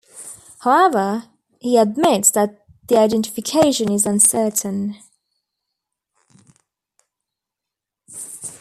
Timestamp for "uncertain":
4.07-4.95